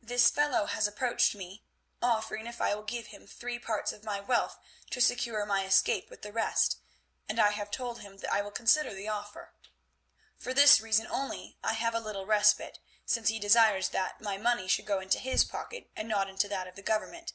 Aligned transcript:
This 0.00 0.30
fellow 0.30 0.66
has 0.66 0.86
approached 0.86 1.34
me, 1.34 1.64
offering 2.00 2.46
if 2.46 2.60
I 2.60 2.76
will 2.76 2.84
give 2.84 3.08
him 3.08 3.26
three 3.26 3.58
parts 3.58 3.92
of 3.92 4.04
my 4.04 4.20
wealth 4.20 4.56
to 4.90 5.00
secure 5.00 5.44
my 5.44 5.64
escape 5.66 6.10
with 6.10 6.22
the 6.22 6.30
rest, 6.30 6.78
and 7.28 7.40
I 7.40 7.50
have 7.50 7.72
told 7.72 7.98
him 7.98 8.18
that 8.18 8.32
I 8.32 8.40
will 8.40 8.52
consider 8.52 8.94
the 8.94 9.08
offer. 9.08 9.54
For 10.36 10.54
this 10.54 10.80
reason 10.80 11.08
only 11.08 11.58
I 11.64 11.72
have 11.72 11.92
a 11.96 11.98
little 11.98 12.24
respite, 12.24 12.78
since 13.04 13.30
he 13.30 13.40
desires 13.40 13.88
that 13.88 14.20
my 14.20 14.36
money 14.38 14.68
should 14.68 14.86
go 14.86 15.00
into 15.00 15.18
his 15.18 15.42
pocket 15.42 15.90
and 15.96 16.06
not 16.08 16.30
into 16.30 16.46
that 16.46 16.68
of 16.68 16.76
the 16.76 16.80
Government. 16.82 17.32